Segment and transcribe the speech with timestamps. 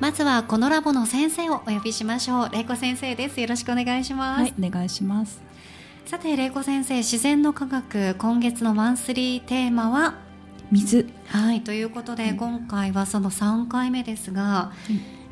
[0.00, 2.50] まずはこのラボの先生をお呼びしましょう。
[2.50, 3.40] 玲子先生です。
[3.40, 4.42] よろしくお願いします。
[4.42, 5.40] はいお願いします。
[6.06, 10.14] さて玲子先生自然の科学今月のマンスリーテーマは？
[10.70, 11.08] 水。
[11.26, 14.70] はいということで、今回はその3回目ですが、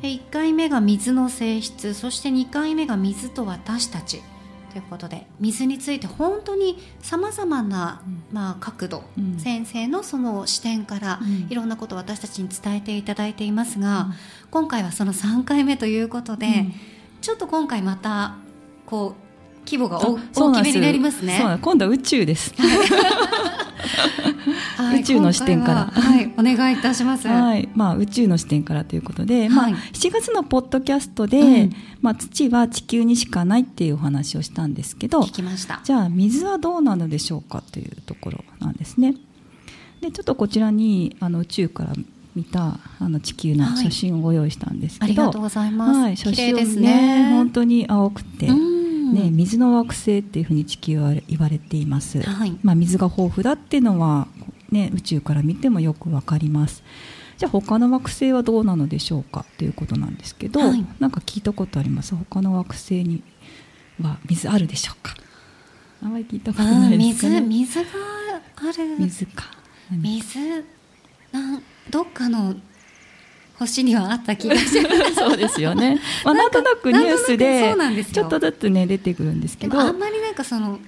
[0.01, 4.17] 1回目が水の性質そして2回目が水と私たち。
[4.17, 4.36] と
[4.77, 9.39] いうことで水について本当にさまざまな、まあ、角度、うん。
[9.39, 11.47] 先生のその視点からうん。
[11.49, 14.07] いろんなことを私たちに伝えていただいていますが、
[14.51, 16.73] 今回はその3回目ということで、うん。
[17.21, 18.35] ちょっと今回また
[18.85, 19.26] こう
[19.67, 20.17] 規模が大
[20.53, 21.37] きめになりますね。
[21.37, 22.53] そうなん今度は宇宙です
[24.77, 27.27] はい宇宙の視点からははい、お願いいたします。
[27.27, 35.23] はいまあ宇宙の視点からということで、まあはい7月のポッドキャストで、うんまあ土は地球にしかないっていうお話をしたんですけど。
[35.83, 39.15] じゃあ水はどうなのでしょうかというところなんですね。
[40.01, 41.93] でちょっとこちらにあの宇宙から
[42.35, 45.99] 見たあの地球の写真をご用意したんですけど、ありがとうございます。
[45.99, 47.29] はい、写真ですね。
[47.31, 48.76] 本当に青くて、うん
[49.13, 52.57] ね、水の惑星っていうふうに地球は言われています、はい。
[52.63, 54.27] まあ、水が豊富だっていうのは、
[54.71, 56.83] ね、宇宙から見てもよくわかります。
[57.37, 60.85] じゃあ他の惑星はどうなのでしょうかということなんですけど、はい。
[60.99, 62.15] なんか聞いたことあります？
[62.15, 63.21] 他の惑星に
[64.01, 65.15] は水あるでしょうか？
[66.01, 67.89] あまり聞いたことなうんいですか、水ね、水が
[68.55, 68.97] ある。
[68.99, 69.45] 水か。
[69.91, 70.39] 水
[71.31, 72.55] なんどっかの
[73.59, 75.15] 星にはあった気がします。
[75.15, 78.13] そうですよね、まあ、なんとなくニュースでそうなんですよ。
[78.13, 79.79] ちょっとずつね出てくるんですけど。
[79.79, 80.79] あんまりなんかその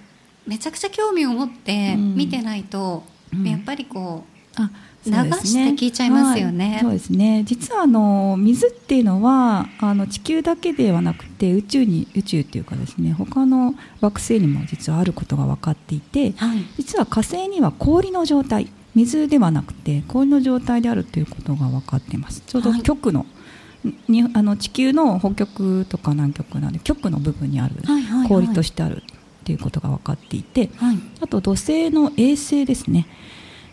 [0.46, 2.16] めちゃくちゃ興味を持ってうん。
[2.16, 3.03] 見てないと、
[3.34, 3.47] うん。
[3.47, 4.24] やっぱりこ
[4.56, 4.69] あ
[5.06, 6.74] 流そうですして聞いちゃいますよね。
[6.74, 6.79] はい。
[6.81, 7.44] そうですね。
[7.46, 22.41] 実はあの水っていうのはあの地球だけではなくて宇宙に宇宙っていうかですね他の惑星にも実はあることが分かっていてう、はい、実は火星には氷の状態水ではなくて氷の状態であるということが分かっています。
[22.45, 23.25] ちょうどはい極の、
[24.07, 28.27] にあの地球の北極とか南極なんで極の部分にあるはいはいはい。
[28.27, 30.97] 氷としてあるっていうことが分かっていて、はい。
[31.21, 33.07] あと土星の衛星ですね。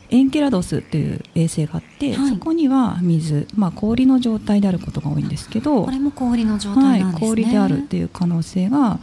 [0.08, 2.30] エンケラドスという衛星があって、はい。
[2.30, 7.28] そこには水、まあ、氷の状態であることが多いんですけどこれも氷の状はい態なんですね。
[7.28, 9.00] 氷であるっていう可能性が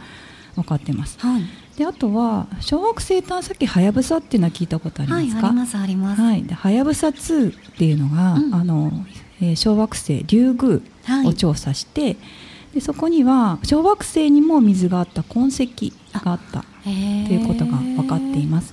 [0.54, 1.18] 分かっています。
[1.20, 1.42] はい、
[1.76, 6.20] であとは小惑星探査機はやぶさっていうのは聞いたことありまはい、すかありますあります。
[6.22, 6.42] はい。
[6.44, 8.54] ではやぶさ2っていうのが、うん。
[8.54, 8.92] あの
[9.40, 11.26] えー小惑星リュウグはい。
[11.26, 12.16] ウを調査して、
[12.72, 15.92] でそこには小惑星にも水があった痕跡
[16.24, 18.72] があったということが分かっています。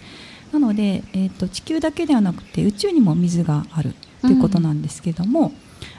[0.51, 5.53] なので、えー、と地球だけではなくて宇宙にも水があるということなんですけども、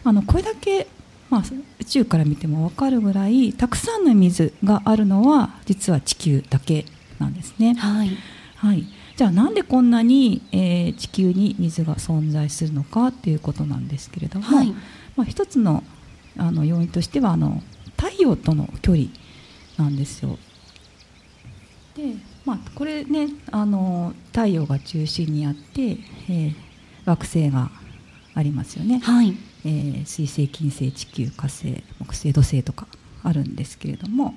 [0.05, 0.87] あのこれだけ、
[1.33, 1.43] まあ、
[1.81, 6.85] 宇宙から見ても分かるぐらいたくさんの水があるのは実は地球だけ
[7.19, 7.73] なんですね。
[7.73, 8.11] はい、
[8.57, 8.85] はい、
[9.17, 14.75] じゃあなんでこんなに、えー地球に水が存在するのかということなんですけれども、はい。
[15.17, 15.83] まあ、一つの
[16.37, 17.63] あの要因としてはあの
[17.99, 19.07] 太陽との距離
[19.79, 20.39] なんですよ。
[21.97, 22.15] で、
[22.45, 26.55] まあ、これねあの太陽が中心にあって、えー
[27.05, 27.71] 惑星が
[28.35, 32.87] ありますよね、はい、えー水星金星地球火星木星土星とか
[33.23, 34.35] あるんですけれども、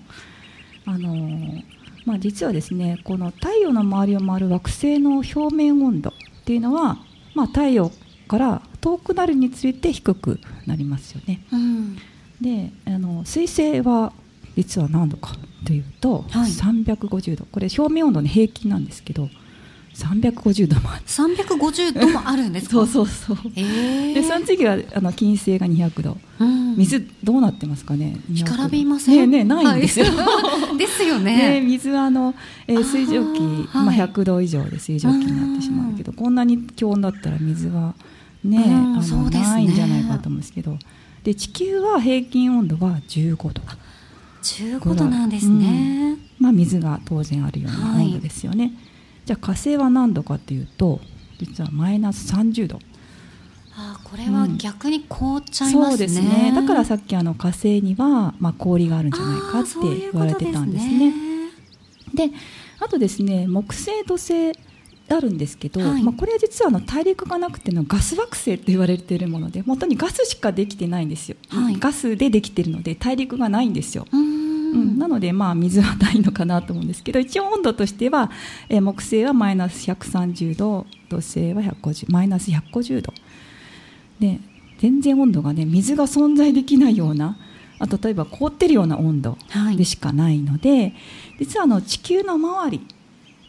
[0.86, 1.64] あのー
[2.06, 6.14] まあ、実はですねこの太陽の周りを回る惑星の表面温度っ
[6.46, 6.98] ていうのは、
[7.34, 7.92] まあ、太陽
[8.28, 11.44] から遠くなるにつれて低くなりますよね。
[11.52, 11.98] うん、
[12.40, 14.14] であの水星は
[14.56, 15.36] 実は何度か
[15.66, 16.52] というと、はい。
[16.52, 17.46] 350度。
[17.46, 19.30] これ表面温度の平均なんですけど
[19.96, 21.04] 350度もある。
[21.08, 22.74] 350度もあるんですか？
[22.76, 23.62] そうそうそう、え。
[23.62, 26.76] ー、でその次はあの金星が200度、うん。
[26.76, 28.18] 水どうなってますかね？
[28.34, 29.32] 干からびません？
[29.32, 30.78] ねえねえないんですよ、はい。
[30.78, 32.36] ですよね、ね水はあの、
[32.68, 33.42] えー水蒸気、
[33.74, 37.94] まあ、はい100度以上で水蒸気になってしまうけどこんなに気温だったら水は
[38.44, 39.40] ね、うんあのね。
[39.40, 40.78] ないんじゃないかと思うんですけど。
[41.24, 43.50] で地球は平均温度は15度、
[44.44, 48.74] 15度なんですね、まあ、水が当然あるようなはい温度ですよね、
[49.26, 51.00] じゃあ火星は何度かというと
[51.40, 52.80] 実はマイナス30度。
[53.78, 56.54] あーこれは逆に凍っちゃいますね、そうですね。
[56.56, 59.72] だからさっきあの火星には、まあ、氷があるんじゃないかって
[60.12, 61.14] 言われてたんですね。
[62.14, 62.32] で
[62.80, 64.54] あとですね木星土星
[65.08, 66.04] あるんですけど、はい。
[66.04, 71.78] まあ、これは実はあの大陸がなくてのガス惑星って言われているもので本当にガスしかできてないんですよ、はい。
[71.78, 74.35] ガスでできてるので大陸がないんですよ、うん、
[74.76, 78.30] なのでまあ水はないのかなと思うんですけど一応温度としては、
[78.70, 83.14] えー木星はマイナス130度土星は150マイナス150度。
[84.20, 84.40] で
[84.80, 87.38] 全然温度がね水が存在できないような
[87.80, 89.78] あ例えば凍ってるような温度はい。
[89.78, 90.94] でしかないので、
[91.40, 92.88] 実はあの地球の周り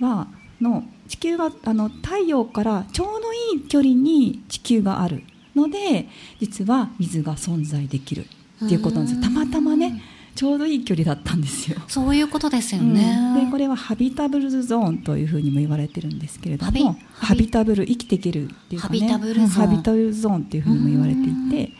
[0.00, 0.28] は
[0.60, 5.22] の地球があの太陽からちょうどいい距離に地球がある
[5.54, 6.08] ので
[6.40, 8.26] 実は水が存在できる
[8.64, 9.22] っていうことなんですよ。
[9.22, 10.02] たまたまね
[10.36, 11.78] ちょうどいい距離だったんですよ。
[11.88, 13.44] そういうことですよね、うん。
[13.46, 17.48] でこれはハビタブルゾーンというふうにも言われてるんですけれどもハビ？
[17.48, 19.00] タブル生きていけるっていうかね。
[19.00, 19.44] ハビタブルゾーン。
[19.44, 21.72] うんハビタブルゾーンっていうふうにも言われていて、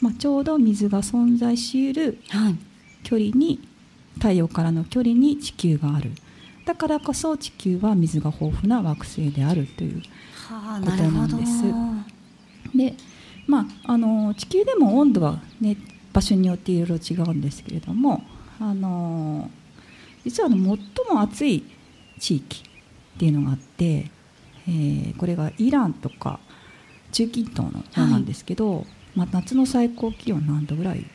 [0.00, 2.56] まあ、ちょうど水が存在しうるはい。
[3.02, 3.60] 距離に
[4.14, 6.12] 太陽からの距離に地球がある。
[6.66, 10.02] だからこそ地球は水が豊富な惑星であるという
[10.50, 11.62] はあことなんです。
[12.76, 12.94] で、
[13.46, 15.78] まあ、あの地球でも温度は、ね、
[16.18, 18.24] 場所によっていろいろ違うんですけれども
[18.60, 19.48] あの
[20.24, 21.64] 実はあの最も暑い
[22.18, 22.62] 地域
[23.16, 24.10] っていうのがあって、
[24.66, 26.40] えーこれがイランとか
[27.12, 28.84] 中近東の方なんですけど、
[29.14, 31.06] まあ、夏の最高気温何度ぐらい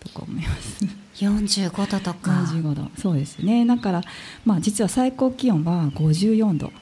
[0.00, 0.84] とか思います。
[1.16, 2.30] 45度とか。
[2.30, 2.90] 45度。
[2.96, 3.66] そうですね。
[3.66, 4.02] だから、
[4.44, 6.72] まあ、実は最高気温は54度。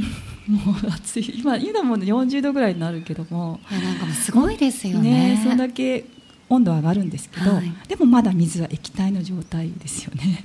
[0.48, 1.40] もう暑い。
[1.40, 3.60] 今今も40度ぐらいになるけども。
[3.70, 5.38] いやなんかすごいですよね。
[5.44, 6.06] それだけ
[6.50, 7.72] 温度は上がるんですけど、はい。
[7.88, 10.44] でもまだ水は液体の状態ですよね、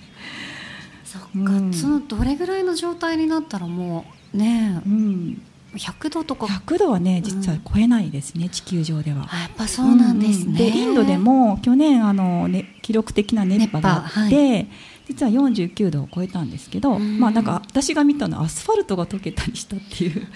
[1.04, 1.74] そっか、うん。
[1.74, 5.42] そのどれぐらいの状態になったらもうねうん、
[5.74, 6.46] え100度とか。
[6.46, 9.28] 100度はね実は超えないですね、地球上では。
[9.30, 10.56] あやっぱそうなんですね、うんうん。
[10.56, 14.68] でインドでも去年あの、ね、記録的な熱波があって、
[15.08, 17.20] 熱実は49度を超えたんですけど、うん。
[17.20, 20.28] まあ、なんか私が見たのはアスファルトが溶けたりしたっていう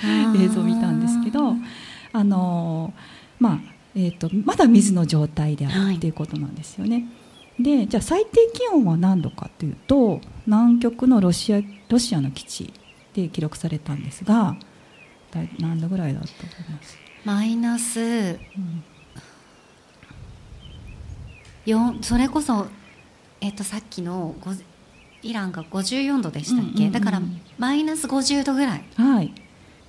[0.44, 1.54] 映像を見たんですけど
[2.13, 2.94] あの、
[3.39, 5.94] まあえー、とまだ水の状態であはい。
[5.95, 7.06] るっていうことなんですよね。
[7.59, 12.74] でじゃあ最低気温は何度かというと南極のロシアロシアの基地
[13.13, 14.56] で記録されたんですが
[15.31, 18.83] 大何度ぐらいだったと思います、マイナスうん。
[21.65, 22.68] 4それこそ、
[23.42, 24.51] えっとさっきのご
[25.21, 27.21] イランが54度でしたっけ、うんうんうんだから
[27.57, 28.83] マイナス50度ぐらい。
[28.95, 29.33] はい、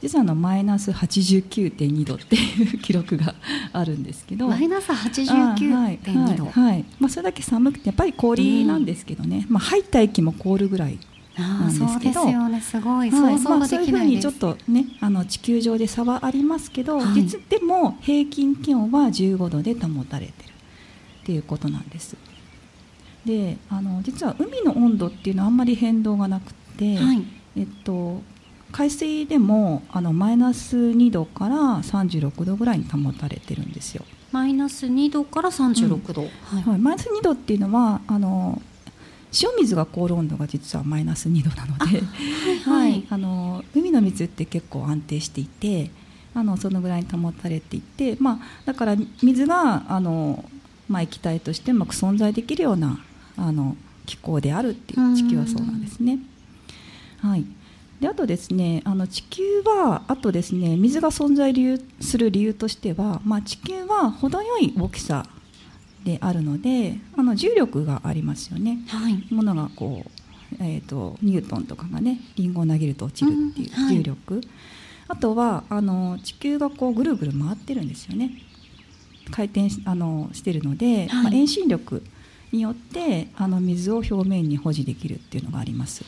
[0.01, 3.35] 実はあのマイナス89.2度っていう記録が
[3.73, 4.49] あるんですけど。
[4.49, 10.99] マイナスあはい89.2度、はいはいまあ、それだけ寒くてやっぱり氷なんですけどね、まあ、入った液も凍るぐらい、
[11.37, 12.61] あなんですあそうけどですよね。
[12.61, 17.15] すごいはいまあそういうふうにちょっとねあの地球上で差はありますけど、はい。
[17.15, 20.53] 実でも平均気温は15度で保たれてる
[21.23, 22.17] っていうことなんです。
[23.25, 27.23] であの実は海の温度っていうのはあんまり変動がなくて、はい。
[27.57, 28.23] えっと、
[28.73, 36.29] 海水でもあのマイナス2度から36度ぐらいに保たれてるんですよ、マイナス2度から36度、は
[36.61, 38.61] いはい、マイナス2度っていうのはあの
[39.33, 42.01] 塩水が凍る温度が実はマイナス2度なので、
[42.65, 42.91] はい。
[42.93, 45.91] はい、あの海の水って結構安定していて
[46.35, 50.45] あのそのぐらいに保たれていて、まあ、だから水があの、
[50.89, 52.99] まあ、液体としてうまく存在できるような
[53.37, 56.19] あの気候であるっていう地球はそうなんですね。
[57.21, 57.45] はい、
[58.01, 65.27] であとですねあの地球はあとですね水が存在理由する理由としては、まあ、地球は程よい大きさ
[66.05, 68.79] であるのであの重力がありますよね。
[68.89, 69.35] はい。
[69.35, 73.97] ものがこう、えー、とニュートンとかがねリンゴを投げると落ちるっていううんはい。
[73.97, 74.41] 重力、
[75.09, 78.31] あとはあの地球がこうぐるぐる回ってるんですよね。
[79.31, 81.23] 回転しあのしてるので、はい。
[81.25, 82.03] まあ、遠心力
[82.53, 86.05] によってあの水を表面に保持できるっていうのがあります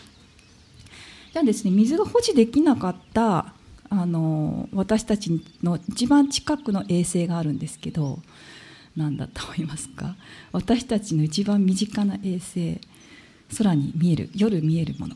[1.33, 3.55] じゃあですね水が保持できなかった
[3.89, 8.21] あの私たちの一番近くの衛星があるんですけど
[8.97, 10.17] 何だと思いますか？
[10.53, 12.81] 私たちの一番身近な衛星
[13.57, 15.15] 空に見える夜見えるもの、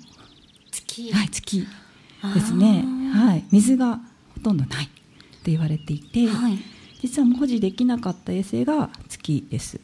[0.70, 1.66] 月、はい、月
[2.34, 4.00] ですね、はい、水が
[4.34, 4.86] ほとんどない。
[4.86, 6.58] と言われていて、はい、
[7.00, 9.80] 実は保持できなかった衛星が月です。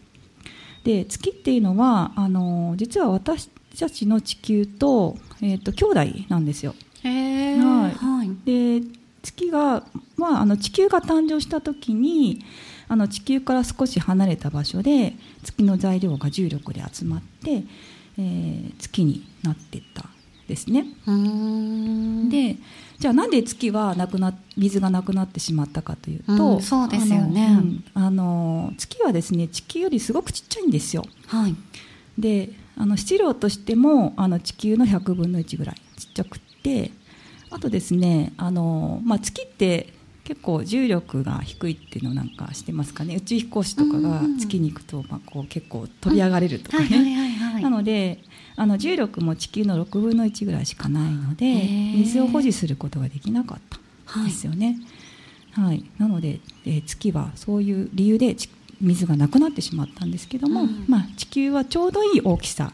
[0.83, 3.49] で月っていうのはあの実は私
[3.79, 6.75] たちの地球と,、えーと、兄弟なんですよ。
[7.03, 8.87] へはい、はい、で
[9.23, 9.85] 月が、
[10.17, 12.45] まあ、あの地球が誕生した時に
[12.89, 17.65] あの地球から少し離れた場所で月の材料が重力で集まって、
[18.19, 20.07] えー、月になっていった
[20.49, 20.87] ですね。
[22.31, 22.57] で
[22.99, 27.59] じゃあなんで月はなくな水がなくなってしまったかというと、うん、そうですよね
[27.95, 31.05] あの月はですね地球よりすごくちっちゃいんですよ。
[31.27, 31.57] はい、
[32.19, 32.51] で
[32.83, 36.91] あの質量としてもあの地球の100分の1ぐらいちっちゃくって
[37.49, 39.93] あとですねあの、まあ、月って
[40.25, 43.15] 結構重力が低いっていうのなんかしてますかね。
[43.17, 47.61] 宇宙飛行士とかが月に行くと、まあ、こう結構飛び上がれるとかね。
[47.63, 48.19] なので
[48.57, 51.47] あの重力も地球の6分の1ぐらいしかないので
[51.95, 53.59] 水を保持することができなかっ
[54.11, 54.81] たんですよね。
[55.53, 58.35] はい、はい、なので、えー、月はそういう理由で
[58.83, 62.73] 水がなくなってしまったんですけども、うん、まあ、地球はちょうどいい大きさ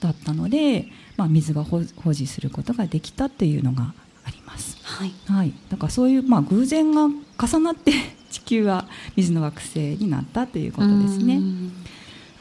[0.00, 4.76] だったので、まあ、水が保持することができたっていうのがあります。
[4.82, 7.92] はい、はい、だからそういう、まあ、偶然が重なって
[8.30, 11.40] 地球は水の惑星になったということですね。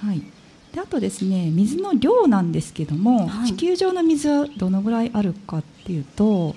[0.04, 0.22] はい、
[0.74, 6.56] であとですね水の量なんですけども、はい、地球上の水はどのぐらいあるかっていうと、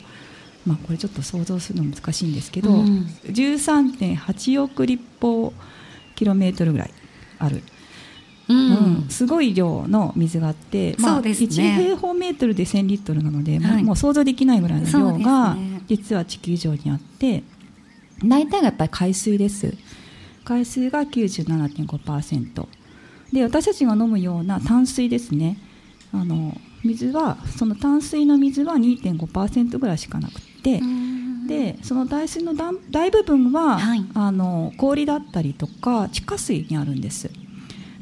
[0.66, 5.52] まあ、これちょっと想像するの難しいんですけど、うん、13.8億立方
[6.18, 6.90] キロメートルぐらい
[7.38, 7.62] ある。
[8.48, 15.56] うん、うん、すごい量の水があって、まあ、ね、1平方メートルで1000リットルなので、はい、もう想像できないぐらいの量が
[15.86, 17.44] 実は地球上にあって。
[18.24, 19.74] 大体がやっぱり海水です。
[20.44, 22.66] 海水が97.5%
[23.32, 25.58] で私たちが飲むような淡水ですね。
[26.12, 30.80] あの水はその淡水の水は2.5%ぐらいしかなくて
[31.48, 32.54] でその大水の
[32.90, 37.28] 大部分は、はい、あの氷だったりとか地下水にあるんです。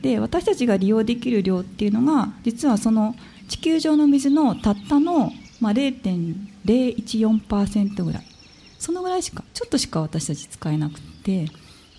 [0.02, 3.14] で私たちが利用できる量っていうのが実はその
[3.48, 8.26] 地球上の水のたったの、まあ、0.014%ぐらい。
[8.78, 11.46] そのぐらいしかちょっとしか私たち使えなくて。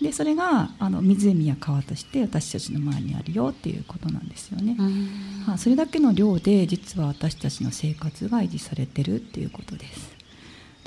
[0.01, 4.77] でそれがあの湖や川として私たちの前にあるよっていうことなんですよね、
[5.47, 10.16] まあ、それだけの量で実は私たちの生活が維持されてるっていうことです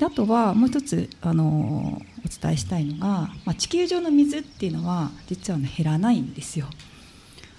[0.01, 6.65] であとはもう一つあのお伝えしたいのが、まあ、地球上の水っていうのは実は、ね、減らないんですよ。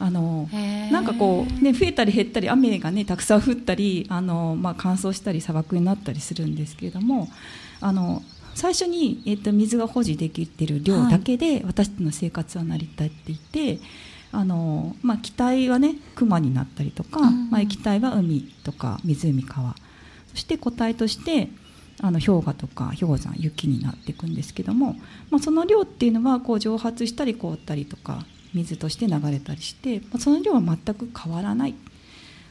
[0.00, 0.48] あの
[0.90, 7.28] なんかこう、ね、増えたり減ったり雨が、ね、たくさん降ったりあの、まあ、乾燥したり砂漠になったりするんですけれども
[7.80, 8.20] あの
[8.56, 13.78] 最初に、えー、と水が保持できている量だけで、私たちの生活は成り立っていて
[14.32, 19.76] あの、まあ、気体はね熊になったりとか、うん、まあ、液体は海とか湖川。
[20.32, 21.48] そして固体として
[22.02, 24.96] あの氷河とか氷山雪になっていくんですけども、
[25.30, 31.74] まあ、その量っていうのはこう蒸発したり凍ったりとか水として流れたりして、まあ、その量は全く変わらない。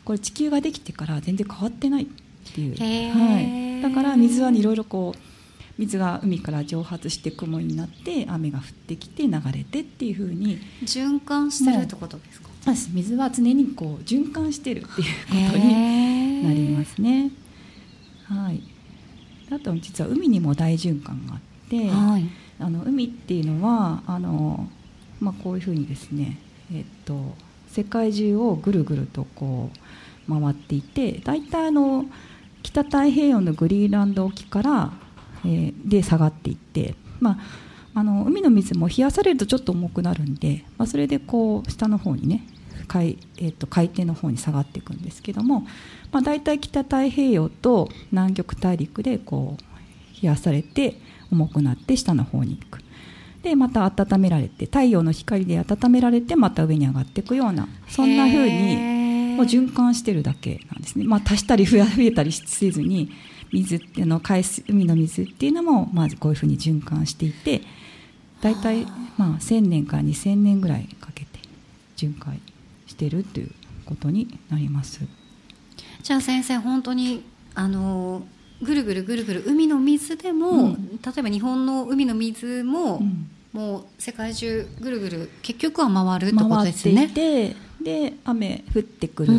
[0.04, 2.08] これ地球ができてから全然変わってないっ
[2.56, 2.76] ていう、
[3.14, 5.20] はい、だから水はいろいろこう
[5.78, 12.50] 水が海から蒸発して雲になって雨が降ってきて流れてっていうふうに循環してるってことですか？
[12.94, 17.32] 水は常にこう循環してるっていうことになりますね。
[18.26, 18.62] はい、
[19.52, 22.30] あと実は海にも大循環があって、はい、
[22.60, 24.70] あの海っていうのはあの、
[25.20, 26.40] まあ、こういうふうにですね、
[26.74, 27.36] えっと、
[27.68, 29.70] 世界中をぐるぐるとこ
[30.30, 32.06] う回っていて大体あの
[32.64, 34.94] 北太平洋のグリーンランド沖から
[35.46, 42.46] えで下がっていって、まあ、あの海の水も冷やされるとちょっと重くなるんで、まあ、それでこう下の方にね
[42.92, 45.62] 海,、えー、と海底の方に下がっていくんですけども、
[46.12, 50.96] まあ、大体北太平洋と南極大陸でこう冷やされて
[51.32, 52.82] 重くなって下の方に行く。
[53.44, 63.10] でまた温められて太陽の光で温められてまた上に上がっていくようなそんな風にもう循環してるだけなんですね、まあ、足したり増 えたりせずに
[63.52, 67.64] 水っての海水海の水っていうのもまずこういうふうに循環していて
[68.42, 68.86] 大体
[69.18, 71.40] まあ1000年から2000年ぐらいかけて
[71.96, 72.40] 巡回
[72.88, 73.52] してるという
[73.86, 75.02] ことになります。
[76.04, 77.24] じゃあ先生本当に
[77.54, 78.24] あの
[78.62, 87.08] ぐるぐるぐるぐる海の水でも、うん、例えば日本の海の水も、うん、もう世界中ぐるぐる結局は回るってことですね。
[87.08, 89.34] で雨降ってくる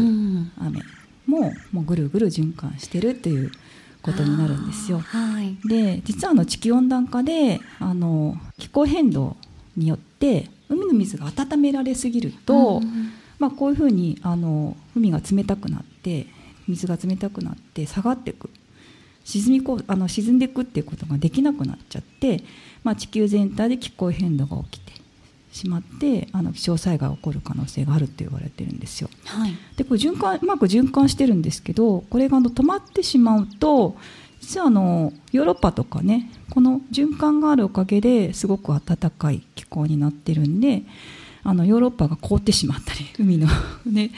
[0.58, 0.80] 雨
[1.26, 3.52] ももうぐるぐる循環してるっていう
[4.02, 4.98] ことになるんですよ。
[4.98, 9.36] はい、で実はあの地球温暖化であの気候変動
[9.76, 16.28] によって海の水が温められすぎると、うん、まあ、こういうふうにあの海が冷たくなって
[16.68, 18.50] 水が冷たくなって下がっていく
[19.24, 22.44] 沈みこあの沈んでいくっていうことができなくなっちゃって、
[22.84, 24.92] まあ、地球全体で気候変動が起きて
[25.50, 29.10] しまってあの気象災害が起こる可能性があるって言われてるんですよ。
[29.24, 33.96] はい、でこれ循環うまく循環してるんですけどこれがあの止まってしまうと
[34.40, 40.84] 実はあのヨーロッパとかねこの循環があるおかげですごく暖かい気候になってるんで
[41.44, 43.48] あのヨーロッパが凍ってしまったり海の
[43.86, 44.12] ね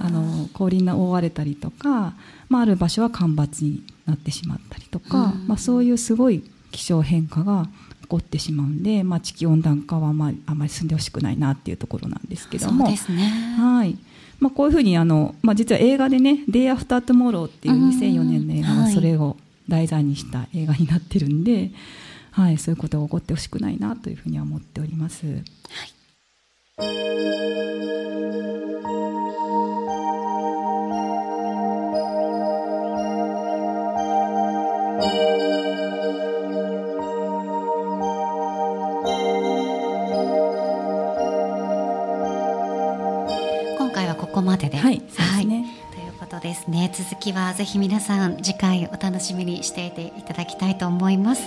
[0.00, 2.14] あの氷に覆われたりとか、
[2.48, 7.68] まあ、ある場所は干ばつになってしまったりとか、まあ、そういうすごい気象変化が
[8.02, 12.86] 起こってしまうんで、まあ、地球温暖化はまああまり進んでほしくないなっていうところなんですけども。
[12.86, 12.94] ね。
[13.58, 13.96] はい。
[14.40, 19.36] まあ、こういうふうにあの、まあ、実は映画でね「Day After Tomorrow」っていう2004年の映画はそれを
[19.68, 21.72] 題材にした映画になってるんで、
[22.30, 25.26] はい、そういうことが起こってほしくないなというふうには思っております。
[25.26, 25.97] はい
[26.78, 26.86] 今
[43.92, 44.76] 回はここまでで。
[44.76, 45.56] はい、そうですね。
[45.56, 51.42] はいということですね続きはぜひ皆さん次回お楽しみにしていていただきたいと思います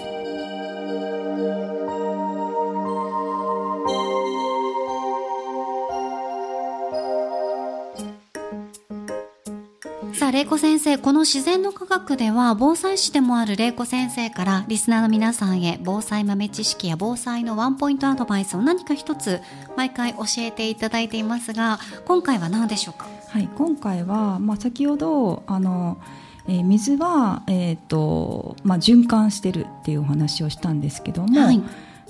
[10.81, 19.39] 生、この自然の科学では、防災士でもある玲子先生から、リスナーの皆さんへ、防災豆知識や防災のワンポイントアドバイスを何か一つ、
[19.77, 23.07] 毎回教えていただいていますが、今回は何でしょうか？
[23.29, 25.99] はい、今回は、まあ、先ほど、あの、
[26.47, 31.61] えー、水は、えーとまあ、循環してるっていうお話をしたんですけども、はい、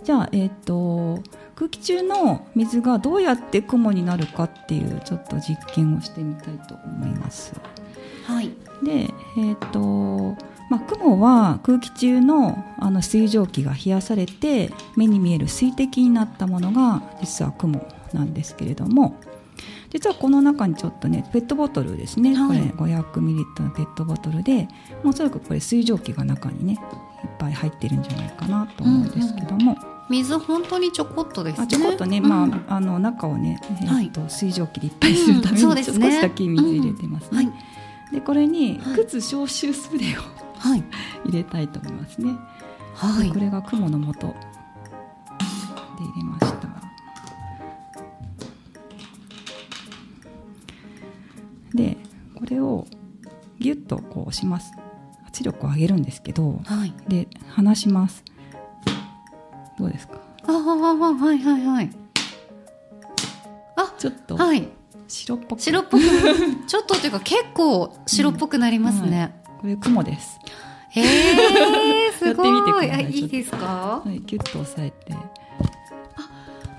[0.04, 1.22] じゃあ、えーと、
[1.56, 7.54] 空気中の水がどうやって雲になるかっていうちょっと実験をしてみたいと思います。
[8.26, 8.50] はい、
[8.84, 19.20] で、えーとまあ、雲は空気中のあの水蒸気が冷やされて目に見える水滴になったものが実は雲なんですけれども。
[19.90, 24.70] 実はこの中にちょっとねペットボトルですね、はい、これ500ミリリットルのペットボトルで
[25.04, 26.80] もうおそらくこれ水蒸気が中にね
[27.26, 29.74] いっぱい入ってるんじゃないかなと思うんですけども。
[29.74, 31.68] うんうん水本当にちょこっとですね。
[31.68, 37.30] ちょこっとね、うん、まああの中をね、えー、っと、はい、水蒸気でいっぱいするために、うんね、少しだけ水入れてますね。
[37.32, 37.38] うん。
[37.38, 37.81] はい
[38.12, 40.24] でこれに靴消臭スプレーを、
[40.58, 40.84] はい、
[41.26, 42.38] 入れたいと思いますね。
[42.96, 44.28] はい、これが雲の元。
[44.28, 44.36] で
[46.04, 46.68] 入れました。
[51.74, 51.98] で
[52.36, 52.86] これを
[53.60, 54.74] ギュッとこう押します。
[55.26, 58.26] 圧力を上げるんですけど、はい、で離します。
[59.80, 60.20] どうですか？
[60.48, 61.90] あはいはいはい。
[63.78, 64.68] あちょっと、はい、
[65.12, 65.62] 白っぽく。
[65.62, 66.04] 白っぽく。
[66.68, 69.60] ちょっとというか結構白っぽくなりますね、うん。
[69.62, 70.40] これ雲です。
[70.90, 71.02] へ
[72.08, 72.44] え すご
[72.82, 72.88] い。
[72.88, 74.02] やってみていいいですか？
[74.06, 75.14] はいギュッと押さえて。
[75.14, 75.18] あ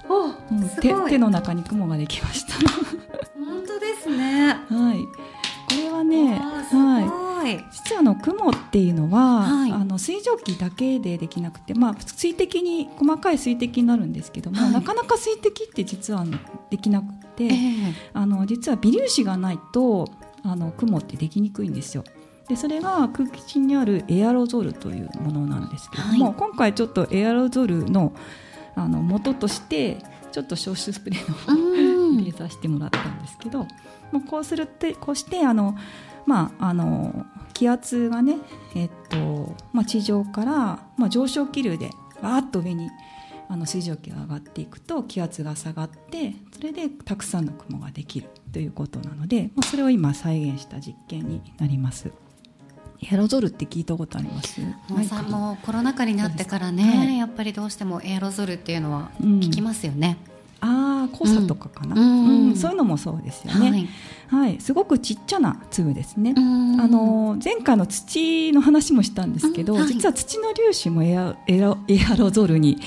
[0.09, 2.55] お、うん、手手の中に雲ができました。
[3.39, 4.49] 本当ですね。
[4.69, 4.99] はい。
[5.03, 7.65] これはねはい。
[7.73, 16.25] 実はあの雲っていうのは、はい、あの水蒸気だけでできなくて、まあ、水滴に細かい水滴になるんですけども、はい、なかなか水滴って実は
[16.71, 17.07] できなく
[17.49, 20.09] て、えー、あの実は微粒子がないと
[20.45, 22.05] あの雲ってできにくいんですよ。
[22.49, 28.13] でそれが空気中にあるエアロゾルというものなんですけども、はい、今回ちょっとエアロゾルの
[28.75, 29.99] あの元として
[30.33, 33.61] ちょっと消臭スプレーの 入れさせてもらったんですけど、
[34.13, 35.77] もうこうするってこうしてあの、
[36.27, 38.39] まあ、あの気圧がね、
[38.75, 40.53] えっとまあ、地上から、
[40.97, 41.91] まあ、上昇気流で
[42.23, 42.91] わーっと上に
[43.53, 52.11] あの水蒸気が上がっていくと気圧が下がってそれでたくさんの雲ができるということなので、まあ、それを今再現した実験になります。
[53.03, 54.59] エアロゾルって聞いたことあります？
[55.07, 60.17] さんもコロナ禍になってからね、はい、やっぱりどうしてもエアロゾルっていうのは聞きますよね。
[60.63, 63.89] うん、ああ黄砂とかかな、うん、うん、そういうのもそうですよね、はい、
[64.29, 72.79] はい、すごくちっちゃな粒ですね、あの前回の土の話もしたんですけど、はい、実は土の粒子もエアエアエアロゾルに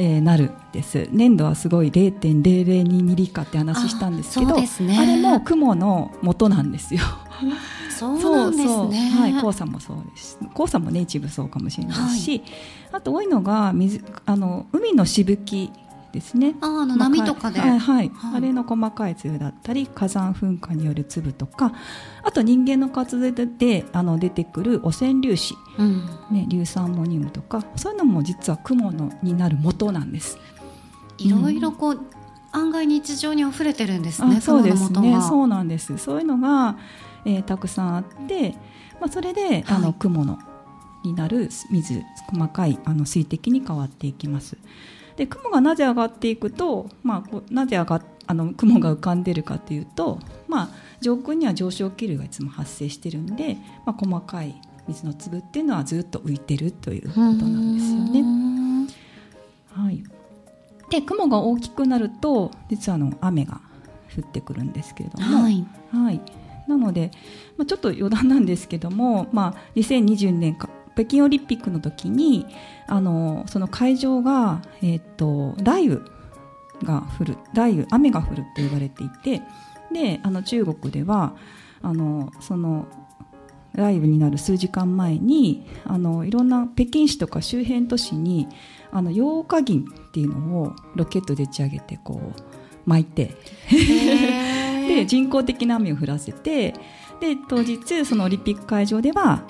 [0.00, 7.02] えー、なるです粘土はすごい0.002ミリかって話したんですけどあ,、ね、あれも雲の元なんですよ。
[7.98, 9.10] そうですね。
[9.10, 10.38] はい、黄砂もそうです。
[10.56, 12.42] 黄砂もね一部そうかもしれないし、はい、
[12.92, 15.72] あと多いのが水あの海のしぶき
[16.12, 16.54] ですね。
[16.60, 21.72] ああの波とかで、はい、はい、あれの細かい粒だったり火山噴火による粒とか
[22.22, 30.38] あと人間の活動であの出てくる汚染粒子、うん、ね、硫酸モニウムとかそういうのも実は雲のになる元なんです。
[31.18, 32.00] いろいろこう、うん、
[32.52, 34.40] 案外日常に溢れてるんですね。
[34.40, 35.20] そうですね。
[35.20, 35.98] そうなんです。
[35.98, 36.76] そういうのが、
[37.24, 38.52] えー、たくさんあって、
[39.00, 40.38] まあそれで、はい、あの雲の
[41.04, 44.56] になる水細かいあの水滴に変わっていきます
[45.18, 50.68] で雲がなぜ上がっていくと、まあ、なぜ上があの雲が浮かんでるかというと、まあ、
[51.00, 54.54] 上空には上昇気流がいつも発生してるんで、まあ、細かい
[54.86, 58.88] 水の粒っていうのはずっと浮いてるということなんですよね。
[59.72, 60.04] はい、
[60.88, 63.60] で雲が大きくなると実はあの雨が
[64.16, 66.20] 降ってくるんですけれども、はい、はい、
[66.68, 67.10] なので、
[67.56, 72.44] まあ、ちょっと余談なんですけども、まあ、2020年か北京オリンピックの時に
[72.88, 76.00] あのその会場が、えーと、雷雨
[76.82, 79.42] が降る雷雨雨が降ると言われていて
[79.92, 81.36] であの中国では
[81.82, 82.88] あのその
[83.76, 88.48] 雷雨になる数時間前にあのいろんな北京市とか周辺都市に
[88.90, 92.42] あの8日銀っていうのをロケットで打ち上げてこう
[92.86, 93.36] 巻いて。
[94.88, 96.72] で人工的な雨を降らせて
[97.20, 99.44] で当日そのオリンピック会場では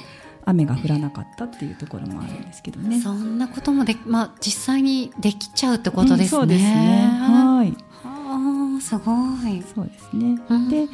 [0.48, 3.00] 雨が降らなかったっていうところもあるんですけどね。
[3.00, 6.24] そんなこともで、まあ、実際にできちゃうってことですね。
[6.24, 7.11] うん、そうですね。
[7.12, 7.76] はい。
[8.04, 9.12] あすご
[9.46, 9.62] い。
[9.74, 10.40] そうですね。
[10.48, 10.88] うん、で、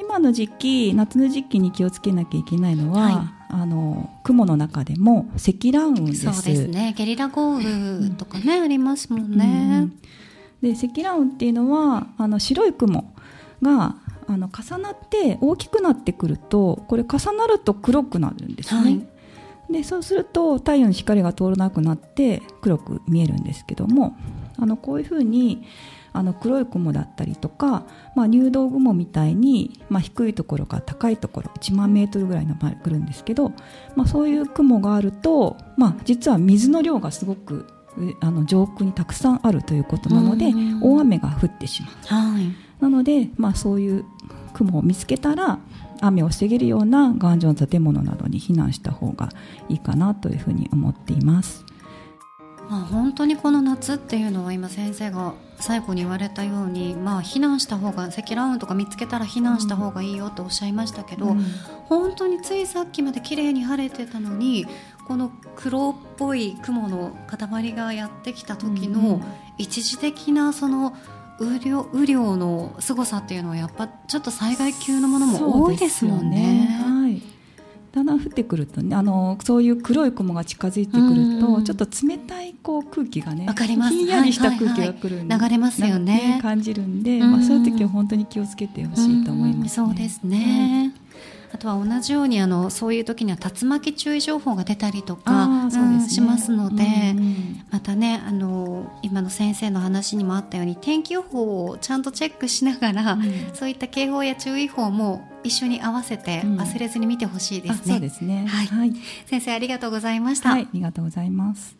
[0.00, 3.14] 今の時期、夏の時期に気をつけなきゃいけないのは、はい、
[3.50, 6.32] あの雲の中でも積乱雲です。
[6.32, 6.94] そうですね。
[6.96, 9.88] ゲリラ豪雨とかね、ありますもんね。
[10.62, 13.12] で、積乱雲っていうのは、あの白い雲
[13.60, 19.06] があの重なって大きくなってくるとこれ重なると黒くなるんですね、はい、
[19.70, 24.16] でそうすると太陽の光が通らなくなって黒く見えるんですけども
[24.58, 25.66] あのこういうふうに
[26.12, 33.52] あの黒い雲だったりとか、まあ、入道雲みたいに、まあ、低いところから高いところ1万メートルぐらいのまで来るんですけど、
[33.96, 37.66] まあ、そういう雲があると、まあ、実は水の量がすごく
[38.20, 41.92] あの上空にたくさんあるということなので大雨が降ってしまう。
[42.06, 44.04] はいなので、まあ、そういう
[44.52, 45.58] 雲を見つけたら
[46.00, 49.30] 雨を防げるような頑丈な建物などに避難した方が
[49.68, 51.64] いいかなというふうに思っています。
[52.68, 61.44] まあ、本当にこの夏っていうのは今先生が最後に言われたように、まあ、避難した方が積乱雲とか見つけたら避難した方がいいよとおっしゃいましたけど、うん、
[61.84, 64.66] 本当についさっきまで綺麗に晴れてたのに
[65.06, 69.20] この黒っぽい雲の塊がやってきた時の
[69.58, 70.96] 一時的なその
[71.40, 76.68] 雨量雨量の凄さっていうのはやっぱちょっと災害級のものも多いですもんね。
[76.82, 77.22] はい。
[77.92, 83.94] だんだん降ってくるとねあのそういう黒い雲が近づいてくると、ちょっと冷たいこう空気がねかります。
[83.94, 86.40] ひんやりした空気が来る、はいはい、流れますよね。
[86.42, 91.03] 感じるんで、まあ、そういう時は本当に気をつけてほしいと思います、ね、そうですね、はい
[91.54, 103.22] あとは同じようにあのそういう時には竜巻注意情報が出たりとか、ね、しますので、うんうん、またねあの今の先生の話にもあったように天気予報をちゃんとチェックしながら、うん、
[103.54, 108.92] そういった警報や注意報も一緒に合わせて忘れずに見てほしいですね、そうですね、はい、はい、
[109.26, 111.76] 先生ありがとうございました、はい、ありがとうございます。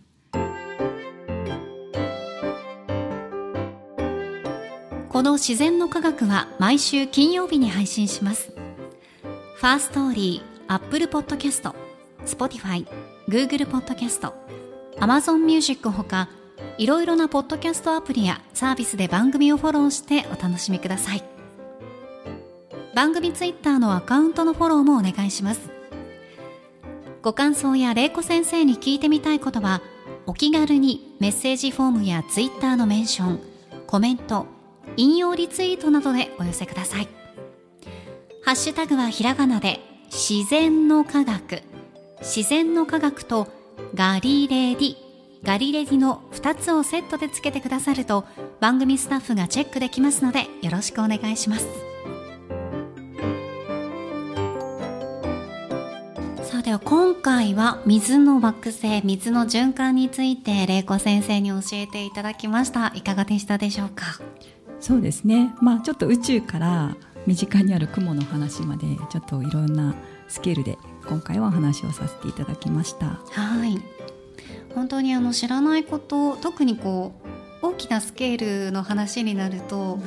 [5.09, 8.54] この自然の科学は毎週金曜日に配信します
[9.65, 11.75] Firstory、アップルポッドキャスト、
[12.27, 12.87] スポティファイ、
[13.29, 14.35] グーグルポッドキャスト、
[15.01, 16.29] アマゾンミュージックほか、
[16.77, 21.25] いろいろなポッドキャストアプリやサービスで番組をフォローしてお楽しみください。
[22.95, 25.71] 番組ツイッターのアカウントのフォローもお願いします。
[27.23, 29.81] ご感想や玲子先生に聞いてみたいことは、
[30.27, 33.41] お気軽にメッセージフォームやツイッターのメンション、
[33.87, 34.47] コメント、
[34.99, 37.14] 引用リツイートなどでお寄せください。
[38.45, 39.81] ハッシュタグはひらがなで
[40.13, 41.63] 自然の科学。
[42.21, 43.49] 自然の科学と
[43.95, 44.97] ガリレディ。
[45.43, 48.27] ガリレディの2つをセットでつけてくださると
[48.61, 51.67] 番組スタッフがチェックできますのでよろしくお願いします。
[56.43, 62.93] さあでは今回は水の惑星水の循環について玲子先生に教えていただきました。
[62.95, 64.21] いかがでしたでしょうか？
[64.81, 65.55] そうですね。
[65.63, 66.95] まあちょっと宇宙から
[67.27, 69.95] 身近にある雲の話までちょっといろんな
[70.29, 73.21] スケールで今回はお話をさせていただきました。
[73.31, 73.79] はい。
[74.75, 77.13] 本当にあの知らないこと特にこ
[77.63, 79.99] う大きなスケールの話になると、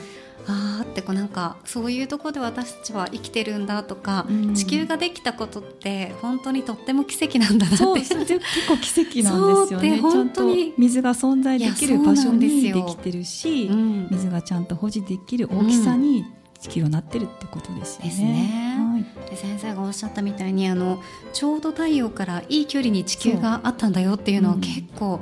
[0.47, 7.77] ああってこうなんかそういうところで私たちは生きてるんだとか、うん、地球ができたことって本当にとっても奇跡なんだなって。
[7.77, 9.99] そう結構奇跡なんですよね。
[9.99, 10.73] 本当に。
[10.77, 16.25] 水が存在できる場所にできてるし、うん、水がちゃんと保持できる大きさに
[16.59, 18.23] 地球はなってるってことですよね。
[18.23, 21.01] ねはい、で先生がおっしゃったみたいにあの
[21.33, 25.21] ちょうど太陽からいい距離に地球があったんだよっていうのは結構、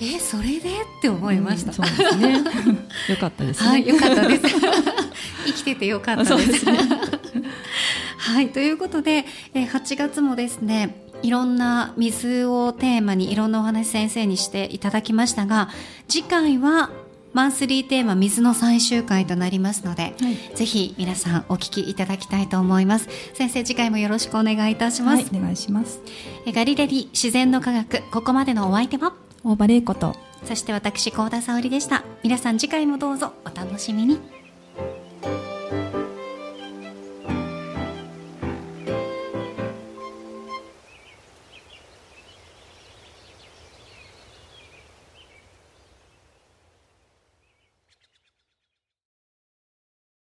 [0.00, 0.70] うん、えそれで？
[0.70, 1.70] って思いました。
[1.70, 2.32] うん、そうですね。
[3.08, 3.68] よかったですね。
[3.68, 4.42] はい、よかったです。
[5.46, 6.52] 生きててよかったです。
[6.52, 6.78] ですね、
[8.18, 15.68] はいということで、え8月もですねいろんな水をテーマにいろんなお話先生にしていただきましたが
[16.08, 16.90] 次回は
[17.32, 23.08] マンスリーテーマ水の最終回となりますので、はい、ぜひ皆さんお聞きいただきたいと思います。
[23.34, 26.00] 先生次回もよろしくお願いいたします、はい、お願いします。
[26.46, 29.14] ガリレディ自然の科学ここまでのお相手は？
[29.44, 30.14] 大場玲子と。
[30.44, 32.04] そして私高田沙織でした。
[32.22, 34.20] 皆さん次回もどうぞお楽しみに